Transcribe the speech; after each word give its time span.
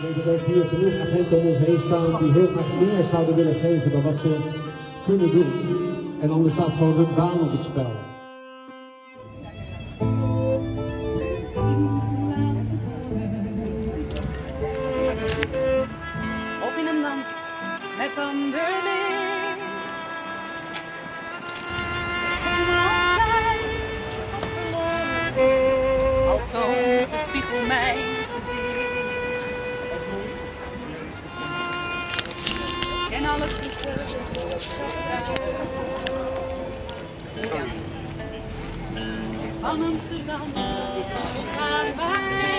Ik 0.00 0.06
denk 0.14 0.24
dat 0.24 0.34
ook 0.34 0.46
hier 0.46 0.64
genoeg 0.64 1.00
agenten 1.00 1.38
om 1.38 1.46
ons 1.46 1.58
heen 1.58 1.78
staan 1.78 2.18
die 2.18 2.32
heel 2.32 2.46
graag 2.46 2.72
meer 2.80 3.04
zouden 3.04 3.34
willen 3.34 3.54
geven 3.54 3.92
dan 3.92 4.02
wat 4.02 4.18
ze 4.18 4.36
kunnen 5.04 5.30
doen. 5.30 5.52
En 6.20 6.30
anders 6.30 6.54
staat 6.54 6.72
gewoon 6.72 6.94
hun 6.94 7.14
baan 7.14 7.40
op 7.40 7.50
het 7.50 7.64
spel. 7.64 7.92
Of 16.62 16.78
in 16.78 16.86
een 16.86 17.00
land 17.02 17.26
met 17.98 18.18
anderlicht. 18.18 19.62
Voor 22.42 22.72
altijd 22.88 23.60
verloren. 24.54 25.18
Al 26.30 26.38
toont 26.52 27.10
de 27.10 27.24
spiegel 27.28 27.66
mijn 27.66 28.19
Van 39.60 39.82
Amsterdam 39.82 40.52
tot 40.52 41.48
aan 41.58 42.49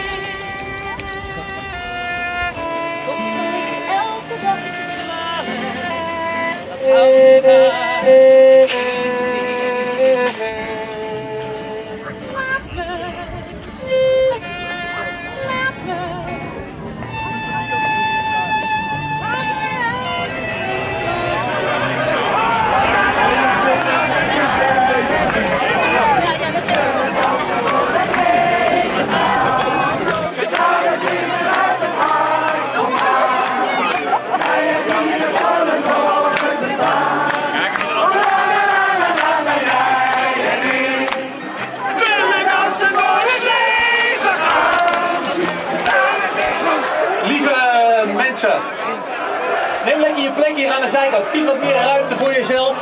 aan 50.72 50.82
de 50.82 50.90
zijkant. 50.90 51.30
Kies 51.32 51.46
wat 51.46 51.60
meer 51.60 51.82
ruimte 51.84 52.16
voor 52.16 52.34
jezelf. 52.34 52.76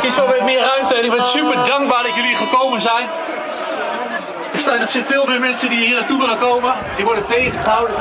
Kies 0.00 0.16
wat 0.16 0.42
meer 0.42 0.60
ruimte 0.60 0.94
en 0.94 1.04
ik 1.04 1.10
ben 1.10 1.24
super 1.24 1.64
dankbaar 1.64 2.02
dat 2.02 2.14
jullie 2.14 2.36
gekomen 2.36 2.80
zijn. 2.80 3.08
Zijn 4.54 4.80
er 4.80 4.86
zijn 4.86 5.04
veel 5.04 5.26
meer 5.26 5.40
mensen 5.40 5.68
die 5.68 5.86
hier 5.86 5.94
naartoe 5.94 6.18
willen 6.18 6.38
komen. 6.38 6.74
Die 6.96 7.04
worden 7.04 7.24
tegengehouden. 7.24 7.94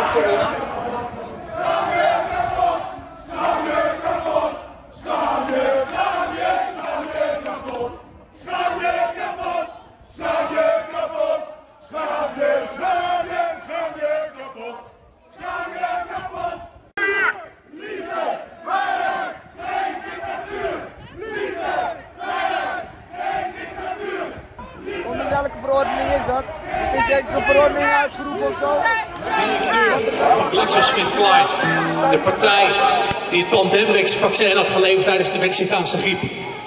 Het 33.63 33.71
pandemrix-vaccin 33.71 34.55
had 34.55 34.67
geleverd 34.67 35.05
tijdens 35.05 35.31
de 35.31 35.37
Mexicaanse 35.37 35.97
griep. 35.97 36.21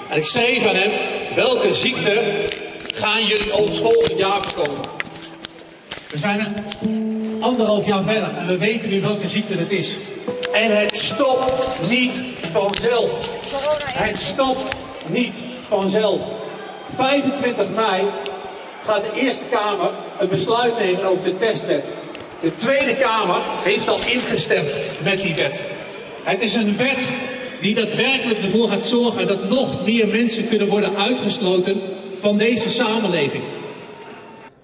En 0.09 0.17
ik 0.17 0.23
schreef 0.23 0.67
aan 0.67 0.75
hem, 0.75 0.91
welke 1.35 1.73
ziekte 1.73 2.21
gaan 2.93 3.25
jullie 3.25 3.55
ons 3.55 3.79
volgend 3.79 4.17
jaar 4.17 4.41
voorkomen? 4.43 4.89
We 6.09 6.17
zijn 6.17 6.55
een 6.81 7.37
anderhalf 7.41 7.85
jaar 7.85 8.03
verder 8.03 8.37
en 8.37 8.47
we 8.47 8.57
weten 8.57 8.89
nu 8.89 9.01
welke 9.01 9.27
ziekte 9.27 9.57
het 9.57 9.71
is. 9.71 9.97
En 10.53 10.77
het 10.77 10.95
stopt 10.95 11.53
niet 11.89 12.23
vanzelf. 12.51 13.11
Het 13.85 14.19
stopt 14.19 14.75
niet 15.07 15.43
vanzelf. 15.67 16.21
25 16.95 17.65
mei 17.75 18.03
gaat 18.83 19.03
de 19.03 19.19
Eerste 19.21 19.45
Kamer 19.49 19.89
een 20.19 20.29
besluit 20.29 20.79
nemen 20.79 21.05
over 21.05 21.23
de 21.23 21.37
testwet. 21.37 21.85
De 22.41 22.55
Tweede 22.55 22.95
Kamer 22.95 23.39
heeft 23.63 23.87
al 23.87 23.99
ingestemd 24.05 24.77
met 25.03 25.21
die 25.21 25.35
wet. 25.35 25.63
Het 26.27 26.41
is 26.41 26.55
een 26.55 26.77
wet 26.77 27.11
die 27.61 27.75
daadwerkelijk 27.75 28.39
ervoor 28.39 28.69
gaat 28.69 28.85
zorgen 28.85 29.27
dat 29.27 29.49
nog 29.49 29.85
meer 29.85 30.07
mensen 30.07 30.47
kunnen 30.47 30.67
worden 30.67 30.95
uitgesloten 30.95 31.77
van 32.17 32.37
deze 32.37 32.69
samenleving. 32.69 33.43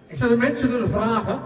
Ik 0.08 0.18
zou 0.18 0.30
de 0.30 0.38
mensen 0.38 0.72
willen 0.72 0.90
vragen 0.90 1.40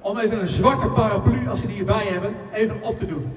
om 0.00 0.18
even 0.18 0.40
een 0.40 0.48
zwarte 0.48 0.86
paraplu, 0.86 1.48
als 1.48 1.60
ze 1.60 1.66
die 1.66 1.74
hierbij 1.74 2.06
hebben, 2.06 2.34
even 2.52 2.82
op 2.82 2.98
te 2.98 3.06
doen. 3.06 3.32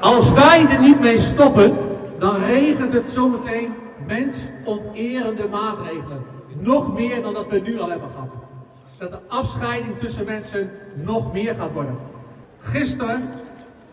Als 0.00 0.32
wij 0.32 0.66
er 0.66 0.80
niet 0.80 1.00
mee 1.00 1.18
stoppen, 1.18 1.76
dan 2.18 2.44
regent 2.44 2.92
het 2.92 3.08
zometeen 3.08 3.74
mensonterende 4.10 5.48
maatregelen. 5.48 6.24
Nog 6.58 6.94
meer 6.94 7.22
dan 7.22 7.34
dat 7.34 7.48
we 7.48 7.58
nu 7.58 7.80
al 7.80 7.90
hebben 7.90 8.08
gehad. 8.10 8.32
Dat 8.98 9.10
de 9.10 9.18
afscheiding 9.28 9.98
tussen 9.98 10.24
mensen 10.24 10.70
nog 10.94 11.32
meer 11.32 11.54
gaat 11.54 11.72
worden. 11.72 11.98
Gisteren 12.58 13.30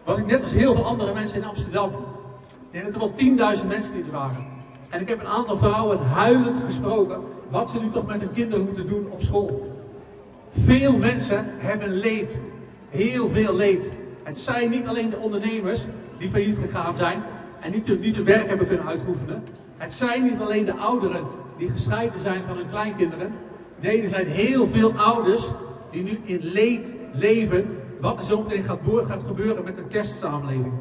was 0.03 0.17
ik 0.17 0.25
net 0.25 0.41
als 0.41 0.51
heel 0.51 0.73
veel 0.73 0.85
andere 0.85 1.13
mensen 1.13 1.37
in 1.37 1.47
Amsterdam. 1.47 1.89
Ik 1.89 2.81
denk 2.81 2.83
dat 2.85 2.93
er 2.93 2.99
wel 2.99 3.55
10.000 3.57 3.67
mensen 3.67 3.93
die 3.93 4.03
er 4.03 4.11
waren. 4.11 4.45
En 4.89 5.01
ik 5.01 5.09
heb 5.09 5.19
een 5.19 5.27
aantal 5.27 5.57
vrouwen 5.57 5.99
huilend 5.99 6.61
gesproken 6.65 7.21
wat 7.49 7.69
ze 7.69 7.79
nu 7.79 7.89
toch 7.89 8.07
met 8.07 8.19
hun 8.19 8.33
kinderen 8.33 8.65
moeten 8.65 8.87
doen 8.87 9.07
op 9.09 9.21
school. 9.21 9.75
Veel 10.63 10.97
mensen 10.97 11.45
hebben 11.47 11.89
leed. 11.89 12.37
Heel 12.89 13.29
veel 13.29 13.55
leed. 13.55 13.89
Het 14.23 14.39
zijn 14.39 14.69
niet 14.69 14.87
alleen 14.87 15.09
de 15.09 15.17
ondernemers 15.17 15.85
die 16.17 16.29
failliet 16.29 16.57
gegaan 16.57 16.97
zijn 16.97 17.23
en 17.59 17.71
niet, 17.71 17.99
niet 17.99 18.15
hun 18.15 18.25
werk 18.25 18.47
hebben 18.47 18.67
kunnen 18.67 18.87
uitoefenen. 18.87 19.43
Het 19.77 19.93
zijn 19.93 20.23
niet 20.23 20.39
alleen 20.39 20.65
de 20.65 20.73
ouderen 20.73 21.23
die 21.57 21.69
gescheiden 21.69 22.21
zijn 22.21 22.43
van 22.47 22.57
hun 22.57 22.69
kleinkinderen. 22.69 23.31
Nee, 23.79 24.01
er 24.01 24.09
zijn 24.09 24.27
heel 24.27 24.67
veel 24.67 24.91
ouders 24.91 25.49
die 25.91 26.03
nu 26.03 26.19
in 26.23 26.39
leed 26.41 26.91
leven. 27.13 27.77
Wat 27.99 28.17
er 28.17 28.25
zo 28.25 28.41
meteen 28.41 28.63
gaat, 28.63 28.79
door 28.85 29.05
gaat 29.05 29.21
gebeuren 29.27 29.63
met 29.63 29.75
de 29.75 29.87
testsamenleving. 29.87 30.73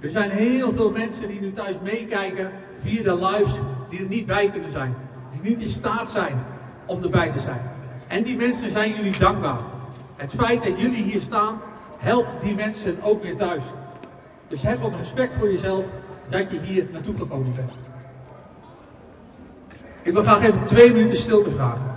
Er 0.00 0.10
zijn 0.10 0.30
heel 0.30 0.72
veel 0.72 0.90
mensen 0.90 1.28
die 1.28 1.40
nu 1.40 1.52
thuis 1.52 1.76
meekijken 1.82 2.50
via 2.80 3.02
de 3.02 3.14
lives 3.14 3.54
die 3.90 3.98
er 3.98 4.08
niet 4.08 4.26
bij 4.26 4.50
kunnen 4.50 4.70
zijn. 4.70 4.94
Die 5.32 5.50
niet 5.50 5.60
in 5.60 5.68
staat 5.68 6.10
zijn 6.10 6.36
om 6.86 7.02
erbij 7.02 7.30
te 7.30 7.40
zijn. 7.40 7.60
En 8.06 8.22
die 8.22 8.36
mensen 8.36 8.70
zijn 8.70 8.94
jullie 8.94 9.18
dankbaar. 9.18 9.60
Het 10.16 10.34
feit 10.34 10.64
dat 10.64 10.80
jullie 10.80 11.02
hier 11.02 11.20
staan, 11.20 11.60
helpt 11.98 12.42
die 12.42 12.54
mensen 12.54 13.02
ook 13.02 13.22
weer 13.22 13.36
thuis. 13.36 13.62
Dus 14.48 14.62
heb 14.62 14.84
ook 14.84 14.96
respect 14.96 15.34
voor 15.38 15.50
jezelf 15.50 15.84
dat 16.28 16.50
je 16.50 16.60
hier 16.60 16.86
naartoe 16.92 17.16
gekomen 17.16 17.54
bent. 17.54 17.72
Ik 20.02 20.12
wil 20.12 20.22
graag 20.22 20.42
even 20.42 20.64
twee 20.64 20.92
minuten 20.92 21.16
stilte 21.16 21.50
vragen. 21.50 21.94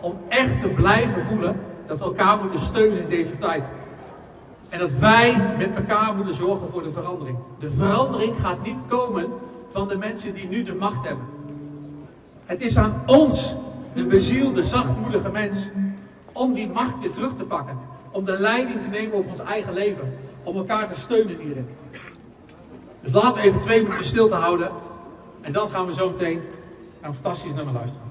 Om 0.00 0.14
echt 0.28 0.60
te 0.60 0.68
blijven 0.68 1.24
voelen 1.24 1.60
dat 1.86 1.98
we 1.98 2.04
elkaar 2.04 2.38
moeten 2.38 2.60
steunen 2.60 3.00
in 3.00 3.08
deze 3.08 3.36
tijd. 3.36 3.64
En 4.68 4.78
dat 4.78 4.90
wij 4.98 5.54
met 5.58 5.74
elkaar 5.74 6.14
moeten 6.16 6.34
zorgen 6.34 6.68
voor 6.70 6.82
de 6.82 6.90
verandering. 6.90 7.38
De 7.58 7.70
verandering 7.70 8.36
gaat 8.40 8.62
niet 8.62 8.78
komen 8.88 9.26
van 9.72 9.88
de 9.88 9.96
mensen 9.96 10.34
die 10.34 10.48
nu 10.48 10.62
de 10.62 10.74
macht 10.74 11.06
hebben. 11.06 11.24
Het 12.44 12.60
is 12.60 12.76
aan 12.76 13.02
ons, 13.06 13.54
de 13.94 14.04
bezielde, 14.04 14.64
zachtmoedige 14.64 15.30
mens, 15.30 15.68
om 16.32 16.52
die 16.52 16.70
macht 16.70 17.00
weer 17.00 17.12
terug 17.12 17.36
te 17.36 17.44
pakken. 17.44 17.78
Om 18.10 18.24
de 18.24 18.38
leiding 18.40 18.82
te 18.82 18.88
nemen 18.88 19.14
over 19.14 19.30
ons 19.30 19.40
eigen 19.40 19.72
leven. 19.72 20.18
Om 20.42 20.56
elkaar 20.56 20.92
te 20.92 21.00
steunen 21.00 21.38
hierin. 21.38 21.66
Dus 23.00 23.12
laten 23.12 23.34
we 23.34 23.48
even 23.48 23.60
twee 23.60 23.82
minuten 23.82 24.04
stil 24.04 24.28
te 24.28 24.34
houden. 24.34 24.70
En 25.40 25.52
dan 25.52 25.70
gaan 25.70 25.86
we 25.86 25.92
zo 25.92 26.10
meteen 26.10 26.40
een 27.00 27.14
fantastisch 27.14 27.52
nummer 27.52 27.74
luisteren. 27.74 28.09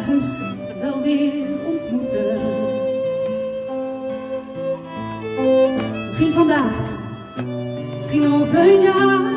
ze 0.00 0.54
wel 0.80 1.02
weer 1.02 1.32
ontmoeten. 1.64 2.40
Misschien 6.04 6.32
vandaag, 6.32 6.72
misschien 7.96 8.32
over 8.32 8.58
een 8.58 8.80
jaar. 8.80 9.30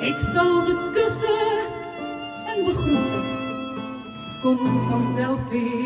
Ik 0.00 0.18
zal 0.32 0.60
ze 0.60 0.90
kussen 0.92 1.58
en 2.46 2.64
begroeten. 2.64 3.22
Kom 4.42 4.56
komt 4.56 4.90
vanzelf 4.90 5.38
weer. 5.50 5.83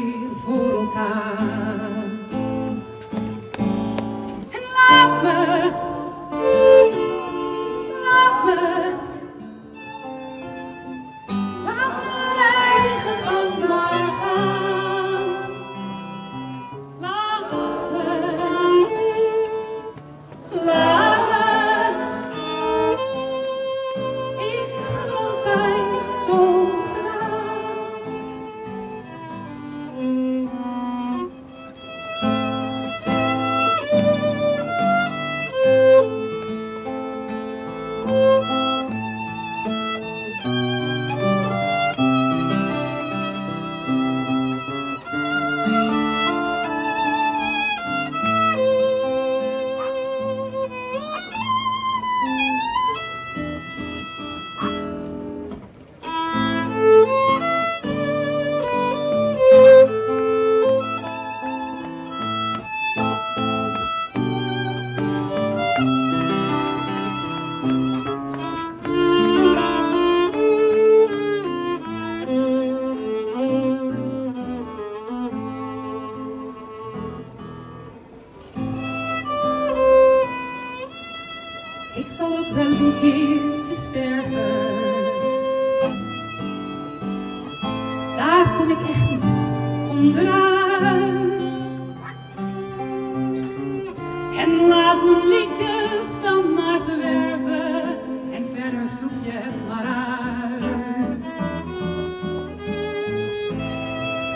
En 94.36 94.68
laat 94.68 95.04
mijn 95.04 95.28
liedjes 95.28 96.06
dan 96.22 96.54
maar 96.54 96.80
werven 96.86 97.98
en 98.32 98.46
verder 98.54 98.88
zoek 99.00 99.10
je 99.22 99.30
het 99.32 99.68
maar 99.68 99.86
uit. 99.86 100.64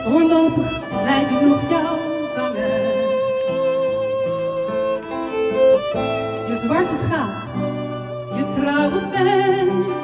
Voorlopig 0.04 0.88
blijf 0.88 1.30
ik 1.30 1.40
nog 1.46 1.70
jou 1.70 1.98
zanger. 2.34 2.80
Je 6.48 6.56
zwarte 6.64 6.96
schaap, 6.96 7.32
je 8.36 8.54
trouwe 8.54 9.00
vent. 9.10 10.01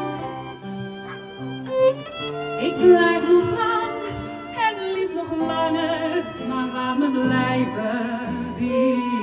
maar 6.49 6.71
aan 6.75 6.99
mijn 6.99 7.29
lijve. 7.29 9.18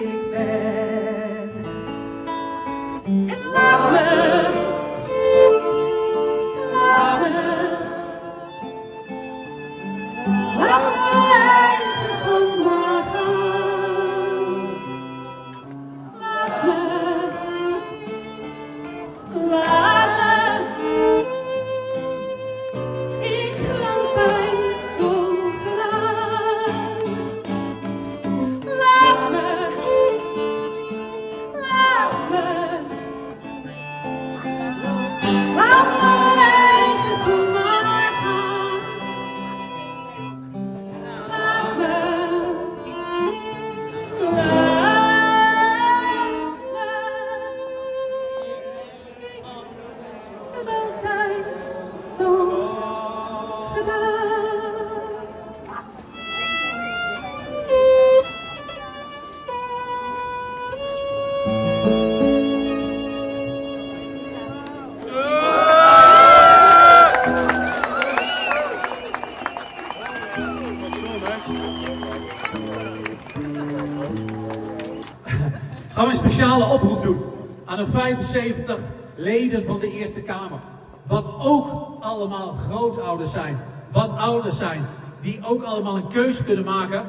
75 78.06 78.80
leden 79.16 79.66
van 79.66 79.80
de 79.80 79.92
Eerste 79.92 80.22
Kamer. 80.22 80.60
Wat 81.08 81.26
ook 81.40 81.68
allemaal 82.00 82.54
grootouders 82.70 83.32
zijn. 83.32 83.60
Wat 83.92 84.18
ouders 84.18 84.58
zijn. 84.58 84.86
Die 85.22 85.40
ook 85.44 85.64
allemaal 85.64 85.96
een 85.96 86.08
keuze 86.08 86.44
kunnen 86.44 86.66
maken 86.66 87.06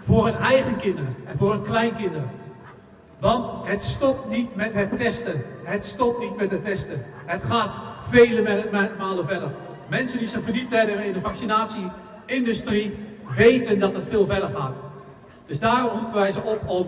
voor 0.00 0.24
hun 0.24 0.36
eigen 0.36 0.76
kinderen 0.76 1.16
en 1.26 1.38
voor 1.38 1.50
hun 1.50 1.62
kleinkinderen. 1.62 2.30
Want 3.18 3.50
het 3.62 3.82
stopt 3.82 4.30
niet 4.30 4.56
met 4.56 4.74
het 4.74 4.96
testen. 4.96 5.42
Het 5.62 5.84
stopt 5.84 6.20
niet 6.20 6.36
met 6.36 6.50
het 6.50 6.64
testen. 6.64 7.04
Het 7.24 7.42
gaat 7.42 7.72
vele 8.08 8.68
malen 8.98 9.26
verder. 9.26 9.50
Mensen 9.88 10.18
die 10.18 10.28
zich 10.28 10.42
verdiept 10.42 10.72
hebben 10.72 11.04
in 11.04 11.12
de 11.12 11.20
vaccinatieindustrie 11.20 12.94
weten 13.36 13.78
dat 13.78 13.94
het 13.94 14.04
veel 14.08 14.26
verder 14.26 14.48
gaat. 14.48 14.76
Dus 15.46 15.58
daarom 15.58 15.90
roepen 15.90 16.20
wij 16.20 16.30
ze 16.30 16.42
op 16.42 16.68
om 16.68 16.86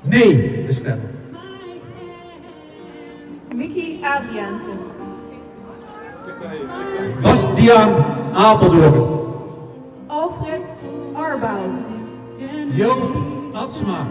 nee 0.00 0.64
te 0.66 0.72
stemmen. 0.72 1.23
Mickey 3.54 4.02
Adriaansen. 4.02 4.78
Bastiaan 7.22 7.90
Apeldoorn. 8.34 8.96
Alfred 10.10 10.66
Arbouw. 11.14 11.70
Joop 12.74 13.54
Atsma. 13.54 14.06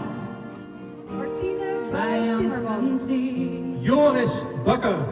Martine 1.10 1.90
van 1.92 3.00
Timmerman. 3.06 3.80
Joris 3.84 4.32
Bakker. 4.64 5.04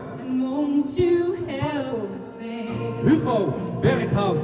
Hugo 3.05 3.53
Berghout. 3.83 4.39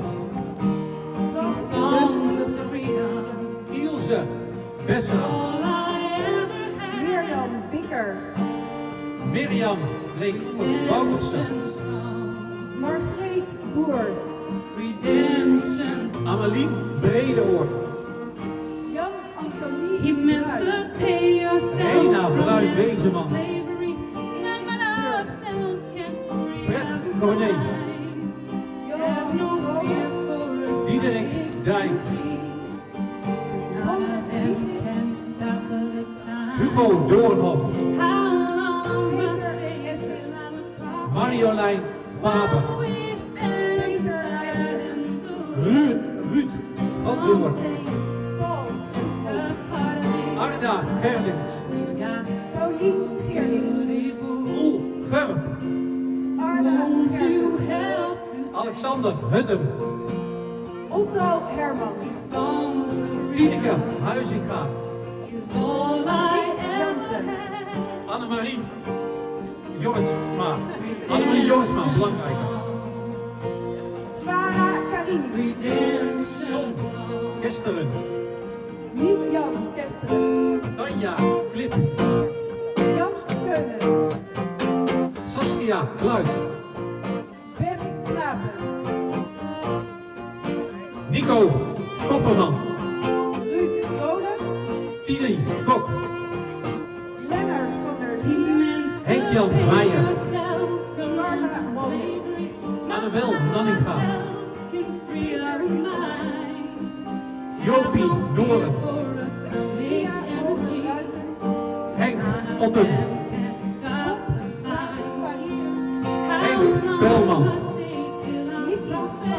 Ilse 3.72 4.20
had. 4.86 5.28
Mirjam 7.00 7.70
Bikker. 7.70 8.27
Mirjam 9.32 9.78
Leekoer 10.20 10.70
Woutersen. 10.88 11.46
Margreet 12.80 13.50
Boer. 13.74 14.06
Redemption. 14.76 15.98
Amelie 16.26 16.68
Bredeoort. 17.00 17.70
Jan 18.94 19.12
Antonie 19.38 20.12
Bruin. 20.12 20.28
Emancipate 20.30 21.36
yourself 21.42 21.94
Rena 21.94 22.22
from 22.22 22.36
Bruin 22.36 22.64
mental 22.64 22.84
Bezeman. 22.84 23.28
slavery. 23.28 23.92
None 24.42 24.64
but 24.66 24.78
Marjolein 41.28 41.82
Faber. 42.22 42.62
Look? 42.64 42.88
Ruud, 45.58 45.98
Ruud 46.32 46.50
it. 47.58 47.76
Arda 50.38 50.74
Gerdings. 51.02 51.52
Roel 57.60 58.16
to 58.24 58.38
Alexander 58.56 59.12
Huttem. 59.30 59.62
Otto 60.90 61.30
Hermans. 61.54 62.18
Tineke 63.34 63.72
Huizinga. 64.04 64.60
Annemarie 68.08 68.58
Jortsma. 69.80 70.58
Annemarie 71.08 71.46
Jortsma, 71.46 71.82
belangrijk. 71.94 72.36
Farah 74.24 74.78
Karim. 74.90 75.22
Redemption 75.34 76.74
song. 76.74 77.40
Kesteren. 77.42 77.88
Niet-Jan 78.92 79.54
Kesteren. 79.76 80.60
Tanja 80.76 81.14
Klip. 81.52 81.74
Jan 82.96 83.12
Keunen. 83.26 84.10
Saskia 85.34 85.88
Kluit. 85.98 86.28
Ben 87.58 87.78
Knapen. 88.04 88.52
Nico 91.10 91.50
Kofferman. 92.08 92.54
Ruud 93.44 93.84
Rode. 94.00 94.34
Tine 95.04 95.38
Kok. 95.66 95.88
Lennart 97.28 97.74
van 97.84 97.96
der 98.00 98.16
Linden. 98.24 98.57
Henk-Jan 99.28 99.50
Meijer. 99.68 100.04
Annabel 102.90 103.30
Nanninga. 103.52 103.96
Jopie 107.64 108.08
Ruiten. 108.36 108.72
Henk 111.96 112.22
Otten. 112.60 112.86
Henk 116.28 116.60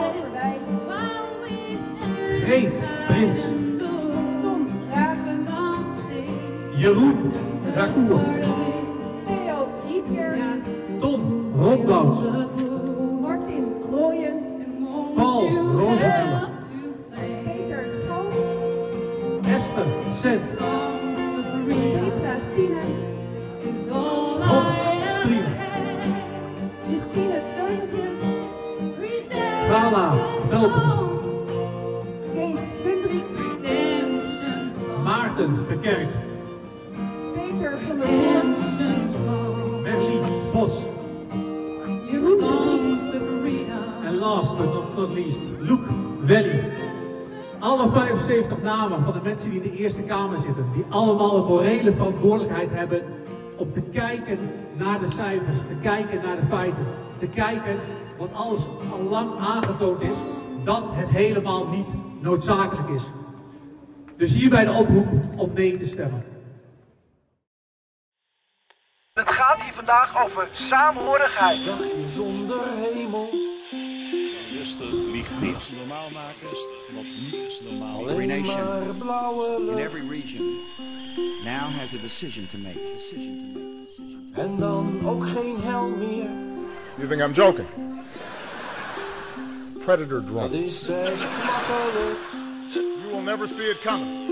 Overdijk. 0.03 0.63
Greet 2.46 2.74
Prins. 3.08 3.39
Jeroen 6.77 7.31
Rakour. 7.75 8.59
Rotbouws. 11.86 13.21
Martin 13.21 13.65
Rooyen. 13.91 14.38
Paul 15.15 15.50
Rozenmuller. 15.50 16.50
Peter 17.15 17.83
Schoon. 17.89 18.31
Esther 19.45 19.88
Sens. 20.21 20.48
Petra 21.69 22.36
Stine. 22.39 22.83
Rob 23.89 24.67
Strien. 25.15 25.51
Christine 26.86 27.39
Teunissen. 27.55 28.13
Gala 29.69 30.07
Veldman. 30.50 31.01
Kees 32.33 32.63
Vendrik. 32.83 33.27
Maarten 35.03 35.51
Verkerk. 35.67 36.09
Peter 37.36 37.71
van 37.88 38.00
der 38.00 38.07
Hoorn. 38.07 38.49
Last 44.39 44.58
but 44.58 44.96
not, 44.96 45.10
least, 45.10 45.39
Luke 45.60 45.89
Welly. 46.25 46.63
Alle 47.60 47.89
75 47.91 48.62
namen 48.62 49.03
van 49.03 49.13
de 49.13 49.19
mensen 49.24 49.50
die 49.50 49.62
in 49.62 49.72
de 49.72 49.77
Eerste 49.77 50.01
Kamer 50.01 50.38
zitten, 50.38 50.72
die 50.74 50.86
allemaal 50.89 51.36
een 51.36 51.46
morele 51.46 51.93
verantwoordelijkheid 51.93 52.72
hebben 52.72 53.03
om 53.58 53.74
te 53.74 53.81
kijken 53.81 54.39
naar 54.77 55.00
de 55.00 55.12
cijfers, 55.15 55.60
te 55.60 55.75
kijken 55.81 56.22
naar 56.24 56.36
de 56.36 56.46
feiten, 56.48 56.86
te 57.17 57.27
kijken 57.27 57.79
wat 58.17 58.29
alles 58.34 58.67
al 58.91 59.03
lang 59.10 59.39
aangetoond 59.39 60.01
is, 60.01 60.15
dat 60.63 60.84
het 60.91 61.10
helemaal 61.10 61.67
niet 61.67 61.93
noodzakelijk 62.19 62.89
is. 62.89 63.03
Dus 64.17 64.34
hierbij 64.34 64.63
de 64.63 64.72
oproep 64.72 65.08
om 65.36 65.51
nee 65.53 65.77
te 65.77 65.86
stemmen. 65.86 66.24
Het 69.13 69.29
gaat 69.29 69.63
hier 69.63 69.74
vandaag 69.74 70.24
over 70.24 70.48
saamhorigheid. 70.51 71.65
dagje 71.65 72.08
zonder 72.15 72.60
hemel. 72.75 73.49
Lieg 75.39 75.69
niet. 75.69 75.77
Normaal 75.77 76.09
maken, 76.09 76.48
wat 76.95 77.03
niet 77.03 77.33
is 77.33 77.62
normaal. 77.69 78.07
Alleen 78.09 78.27
nation. 78.27 79.69
in 79.69 79.77
every 79.77 80.07
region 80.09 80.59
now 81.43 81.69
has 81.79 81.93
a 81.93 81.98
decision 82.01 82.48
to 82.48 82.57
make. 82.57 82.79
Decision 82.95 83.51
to 83.53 83.59
make. 83.59 83.86
Decision 83.86 84.31
to 84.36 84.41
En 84.41 84.57
dan 84.57 85.07
ook 85.07 85.27
geen 85.27 85.55
hel 85.62 85.88
meer. 85.88 86.29
You 86.98 87.07
think 87.07 87.21
I'm 87.21 87.31
joking? 87.33 87.67
Predator 89.86 90.07
Dat 90.21 90.27
drones. 90.27 90.53
is 90.53 90.86
best 90.86 91.24
makkelijk. 91.43 92.19
You 92.74 93.12
will 93.12 93.21
never 93.21 93.48
see 93.48 93.69
it 93.69 93.79
coming. 93.81 94.27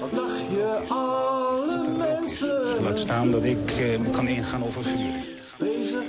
Wat 0.00 0.12
dacht 0.14 0.42
je 0.42 0.82
alle 0.88 1.88
mensen 1.88 2.82
Laat 2.82 2.98
staan 2.98 3.30
dat 3.30 3.44
ik 3.44 3.70
eh, 3.70 4.12
kan 4.12 4.28
ingaan 4.28 4.64
over 4.64 4.82
vuur. 4.84 5.24
bezig 5.58 6.04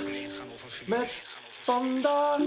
met 0.86 1.22
vandaag? 1.62 2.40